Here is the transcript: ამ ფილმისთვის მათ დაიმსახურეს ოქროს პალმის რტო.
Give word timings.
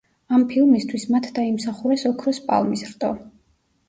ამ 0.35 0.43
ფილმისთვის 0.51 1.03
მათ 1.15 1.27
დაიმსახურეს 1.35 2.05
ოქროს 2.11 2.39
პალმის 2.47 2.83
რტო. 2.89 3.11